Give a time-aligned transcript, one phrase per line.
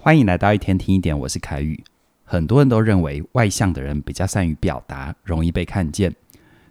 [0.00, 1.82] 欢迎来到一天听一点，我是凯宇。
[2.22, 6.14] 很多人都认为外向的人比较善于表达，容易被看见，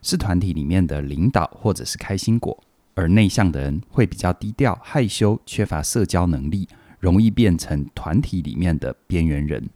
[0.02, 2.58] 是团体里面的领导或者是开心果；
[2.96, 6.70] 而内向的人会比较低调、害羞，缺乏社交能力，
[7.00, 9.70] 容易变成团体里面的边缘人。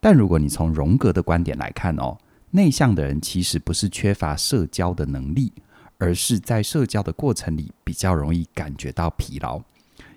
[0.00, 2.18] 但如果你从荣格的观点来看哦，
[2.50, 5.52] 内向的人其实不是缺乏社交的能力，
[5.98, 9.62] 而是在社交的过程里比较容易感觉到疲劳。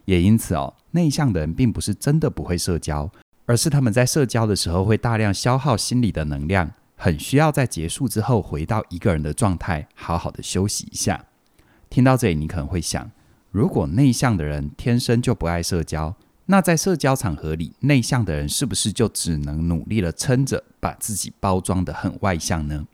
[0.05, 3.09] 也因此哦，内向的人并不是真的不会社交，
[3.45, 11.25] 而是他们在社交的时候会大量消耗心理的能量，很需要在结束之后回到一个人的状态，好好的休息一下。
[11.89, 13.11] 听到这里，你可能会想，
[13.51, 16.15] 如果内向的人天生就不爱社交，
[16.47, 22.85] 那在社交场合里，内向的人是不是就只能努力的撑着，把自己包装得很外向呢？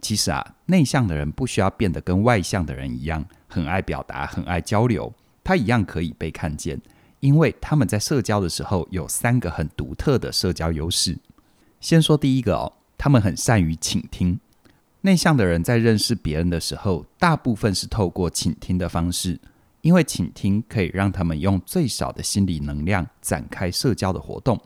[0.00, 5.12] 其实啊，内向的人不需要变得跟外向的人一样，很爱表达，很爱交流。
[5.44, 6.80] 他一样可以被看见，
[7.20, 11.18] 因为他们在社交的时候有三个很独特的社交优势。
[11.80, 14.40] 先说第一个哦，他们很善于倾听。
[15.02, 19.38] 内向的人在认识别人的时候，大部分是透过倾听的方式，
[19.82, 24.58] 因为倾听可以让他们用最少的心理能量展开社交的活动，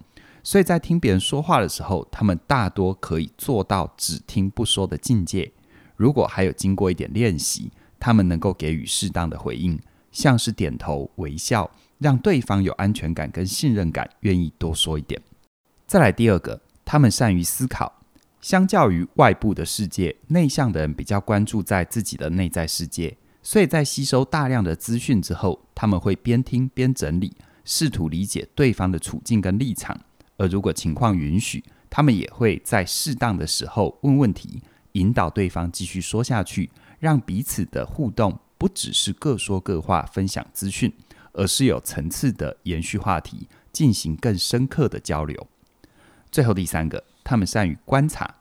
[0.45, 5.51] 所以在听别人说话的时候，他们大多可以做到只听不说的境界。
[5.97, 9.77] 如果还有经过一点练习，他们能够给予适当的回应。
[10.11, 15.21] 像是点头微笑，让对方有安全感跟信任感，愿意多说一点。
[15.87, 17.93] 再来第二个，他们善于思考。
[18.41, 27.33] 相较于外部的世界，内向的人比较关注在自己的内在世界，所以在吸收大量的资讯之后，他们会边听边整理，
[27.65, 29.99] 试图理解对方的处境跟立场。
[30.37, 36.71] 而如果情况允许，他们也会在适当的时候问问题，引导对方继续说下去，
[37.01, 38.39] 让彼此的互动。
[38.59, 40.93] 不只是各说各话、分享资讯，
[41.33, 45.47] 而是有层次的延续话题，进行更深刻的交流。
[46.31, 48.35] 最后第三个，他们善于观察。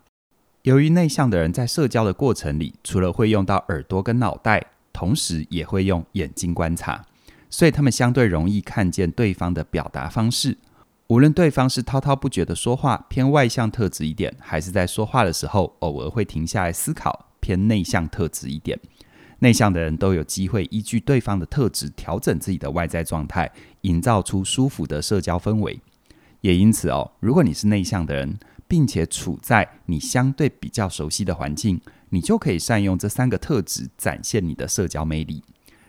[0.63, 7.05] 由于内向的人在社交的过程里，除了会用到耳朵跟脑袋，同时也会用眼睛观察，
[7.49, 10.57] 所以他们相对容易看见对方的表达方式。
[11.07, 18.77] 无论对方是滔滔不绝的说话，偏外向特质一点，还是在说话的时候偶尔会停下来思考，偏内向特质一点。
[19.39, 25.79] 内向的人都有机会依据对方的特质调整自己的外在状态，营造出舒服的社交氛围。
[26.41, 28.37] 也因此哦，如果你是内向的人，
[28.67, 35.43] 并且处在你相对比较熟悉的环境，你就可以善用这三个特质展现你的社交魅力。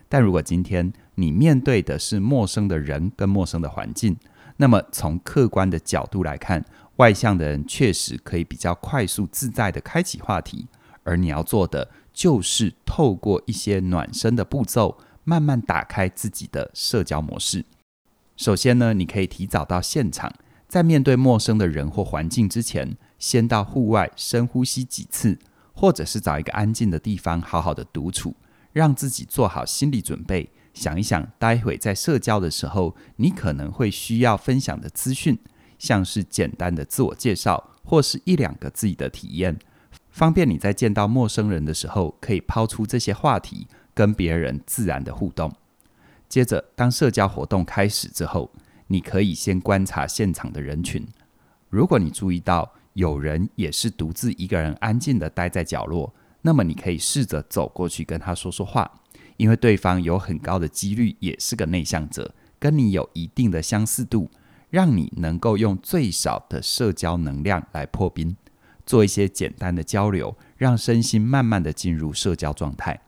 [0.07, 4.17] 但如果今天你面对的是陌生的人跟陌生的环境，
[4.57, 6.65] 那么从客观的角度来看，
[6.97, 10.67] 外向的人确实可以比较快速自在地开启话题。
[11.03, 11.89] 而你要做的，
[12.19, 17.63] 就是透过一些暖身的步骤，慢慢打开自己的社交模式。
[18.35, 20.29] 首先呢，你可以提早到现场，
[20.67, 25.39] 在面对陌生的人或环境之前，先到户外深呼吸几次，
[25.71, 28.35] 或者是找一个安静的地方，好好的独处，
[28.73, 30.49] 让自己做好心理准备。
[30.73, 35.39] 想一想，待会在社交的时候，你可能会需要分享的资讯，
[35.77, 39.57] 像是简单的自我介绍，或是一两个自己的体验。
[40.19, 45.49] 方便你在见到陌生人的时候，可以抛出这些话题，跟别人自然的互动。
[46.27, 48.51] 接着，当社交活动开始之后，
[48.87, 51.07] 你可以先观察现场的人群。
[51.69, 58.91] 如果你注意到有人也是独自一个人安静的待在角落，那么你可以试着走过去跟他说说话，
[59.37, 64.29] 因为对方有很高的几率也是个内向者，跟你有一定的相似度，
[64.69, 68.35] 让你能够用最少的社交能量来破冰。
[68.89, 72.99] 做一些简单的交流，让身心慢慢的进入社交状态。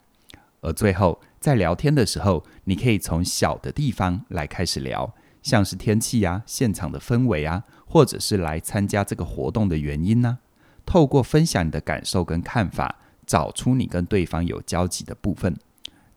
[0.59, 10.37] 而最后，在聊天的时候，你可以从小的地方来开始聊，像是天气啊、现场的氛围啊，或者是来参加这个活动的原因呢、
[10.85, 15.57] 透过分享你的感受跟看法，找出你跟对方有交集的部分。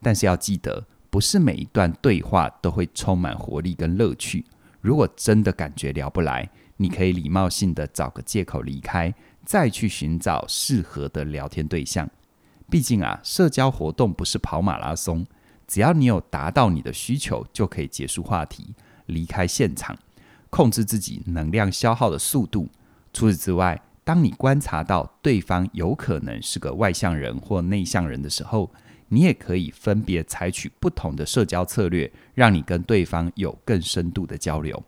[0.03, 4.45] 但是要记得，不是每一段对话都会充满活力跟乐趣。
[4.83, 9.15] 如果真的感觉聊不来，你可以礼貌性的找个借口离开。
[9.47, 12.09] 再去寻找适合的聊天对象。
[12.71, 15.27] 毕竟啊，社交活动不是跑马拉松，
[15.69, 18.75] 只要你有达到你的需求，就可以结束话题，
[19.05, 19.95] 离开现场，
[20.49, 22.71] 控制自己能量消耗的速度。
[23.13, 28.73] 除此之外，当你观察到对方有可能是个外向人或内向人的时候，
[29.09, 34.83] 你也可以分别采取不同的社交策略，让你跟对方有更深度的交流。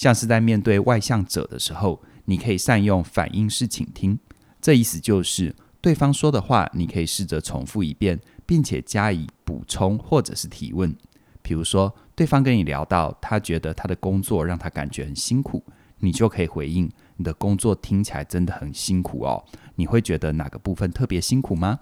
[0.00, 2.02] 像是在面对外向者的时候。
[2.26, 4.16] 你可以善用反应式倾听，
[4.60, 10.94] 这意思就是对方说的话，你可以试着重复一遍，并且加以补充或者是提问。
[11.42, 15.64] 比如说，对方跟你聊到他觉得他的工作让他感觉很辛苦，
[15.98, 16.88] 你就可以回应
[17.18, 19.44] ：“你的工作听起来真的很辛苦哦。”
[19.74, 21.80] 你会觉得哪个部分特别辛苦吗？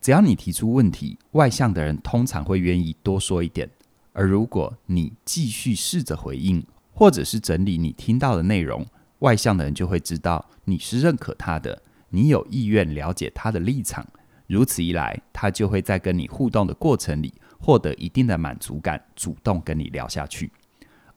[0.00, 3.70] 只要你提出问题，外向的人通常会愿意多说一点。
[4.12, 8.84] 而如果你继续试着回应，或者是整理你听到的内容，
[9.18, 14.04] 外向的人就会知道你是认可他的，你有意愿了解他的立场。
[14.46, 20.50] 如此一来，他就会在跟你互动的过程里获得一定的满足感，主动跟你聊下去。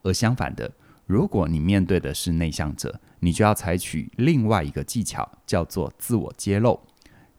[0.03, 0.69] 而相反的，
[1.05, 6.77] 如果你面对的是内向者，你就要采取另外一个技巧，叫做自我揭露。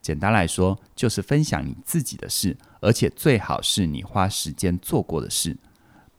[0.00, 5.58] 简单来说，就是分享你自己的事，而且最好是你花时间做过的事。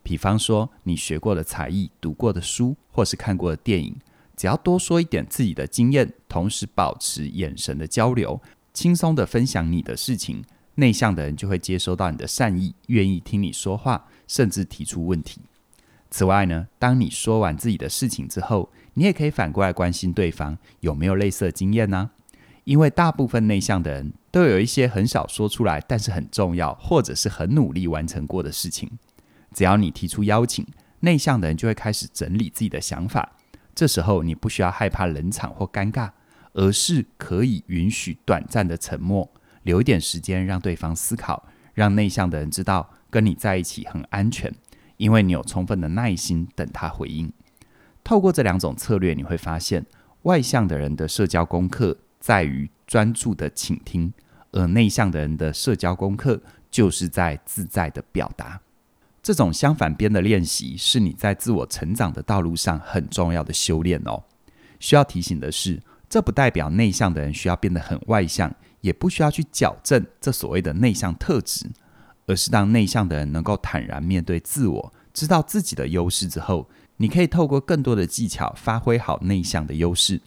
[0.03, 3.95] 比方说，你学过的才艺、读过的书，或是看过的电影，
[4.35, 8.41] 只要多说一点自己的经验，同时保持眼神的交流。
[8.73, 10.43] 轻松地分享你的事情，
[10.75, 15.41] 内向的人就会接收到你的善意，愿意听你说话，甚至提出问题。
[16.09, 22.11] 此外呢，当你说完自己的事情之后，你也可以反过来关心对方有没有类似的经验呢？
[22.63, 28.89] 因为大部分内向的人都有一些很少说出来，但是很重要，或者是很努力完成过的事情。
[29.53, 30.65] 只要你提出邀请，
[31.01, 33.33] 内向的人就会开始整理自己的想法。
[33.75, 36.11] 这时候你不需要害怕冷场或尴尬。
[36.53, 39.31] 而是可以允许短暂的沉默，
[39.63, 44.53] 留一点时间让对方思考，让内向的人知道跟你在一起很安全，
[44.97, 47.31] 因为你有充分的耐心等他回应。
[48.03, 49.85] 透过这两种策略，你会发现
[50.23, 54.13] 外向的人的社交功课在于专注的倾听，
[54.51, 58.59] 而内向的人的社交功课就是在自在的表达。
[59.23, 64.23] 这种相反边的练习是你在自我成长的道路上很重要的修炼哦。
[64.79, 71.69] 需要提醒的是，这不代表内向的人需要变得很外向，也不需要去矫正这所谓的内向特质，
[72.25, 80.19] 而是当内向的人能够坦然面对自我，知道自己的优势之后，你可以透过更多的技巧发挥好内向的优势。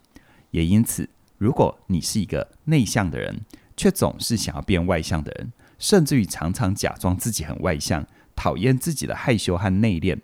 [0.53, 3.41] 也因此，如果你是一个内向的人，
[3.77, 10.19] 却总是想要变外向的人，甚至于常常假装自己很外向，讨厌自己的害羞和内敛，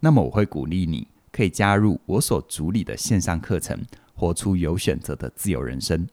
[0.00, 3.78] 那么我会鼓励你可以加入我所主理的线上课程。
[4.12, 6.06] 活出有选择的自由人生，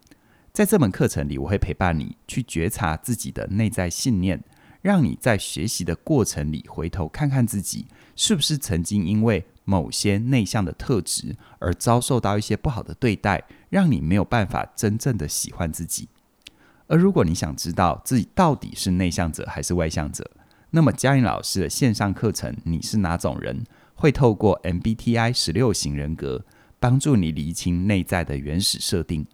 [0.54, 4.42] 在这门课程里，我会陪伴你去觉察自己的内在信念，
[4.82, 7.86] 让你在学习的过程里回头看看自己，
[8.16, 16.08] 是不是曾经因为某些内向的特质而遭受到一些不好的对待，让你没有办法真正的喜欢自己。
[16.88, 20.32] 而如果你想知道自己到底是内向者还是外向者，
[20.72, 23.64] 那么嘉颖老师的线上课程《你是哪种人》
[23.96, 26.46] 会透过 MBTI 十六型人格。
[26.80, 29.26] 帮助你厘清内在的原始设定，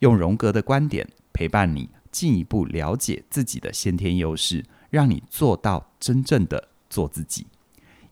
[0.00, 7.46] 用荣格的观点陪伴你进一步了解自己的先天优势，让你做到真正的做自己。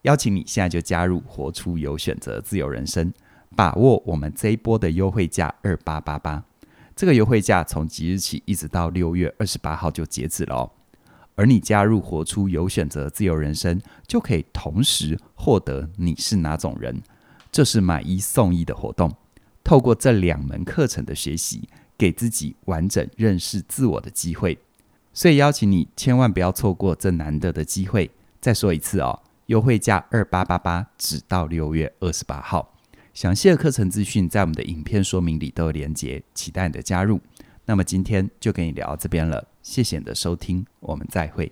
[0.01, 3.13] 邀请你现在就加入“活出有选择自由人生”，
[3.55, 6.43] 把握我们这一波的优惠价二八八八。
[6.95, 10.71] 这个优惠价从即日起一直到六月二十八号就截止了哦。
[11.35, 17.01] 而你加入“活出有选择自由人生”，就可以同时获得你是哪种人。
[17.51, 19.13] 这是买一送一的活动，
[19.63, 21.67] 透过这两门课程的学习，
[21.97, 24.57] 给自己完整认识自我的机会。
[25.13, 28.09] 所以邀请你千万不要错过这难得的机会。
[28.39, 32.73] 再说一次哦，优惠价二八八八，只到六月二十八号。
[33.13, 37.19] 详细的课程资讯在我们的影片说明里都有连结，期待你的加入。
[37.65, 41.51] 那么今天就跟你聊到这边了，谢谢你的收听，我们再会。